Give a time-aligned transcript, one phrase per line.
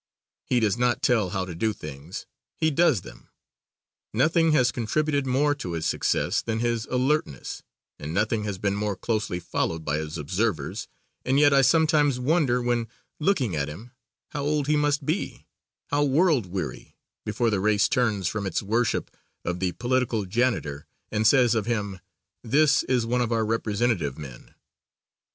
[0.47, 2.25] He does not tell how to do things,
[2.57, 3.29] he does them.
[4.11, 7.61] Nothing has contributed more to his success than his alertness,
[7.99, 10.87] and nothing has been more closely followed by his observers,
[11.23, 12.87] and yet I sometimes wonder when
[13.19, 13.91] looking at him,
[14.29, 15.45] how old he must be,
[15.91, 19.15] how world weary, before the race turns from its worship
[19.45, 21.99] of the political janitor and says of him,
[22.43, 24.55] "this is one of our representative men."